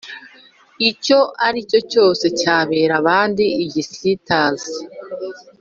icyo 0.89 1.19
ari 1.47 1.59
cyo 1.69 1.79
cyose 1.91 2.25
cyabera 2.39 2.93
abandi 3.01 3.45
igisitaza 3.63 4.71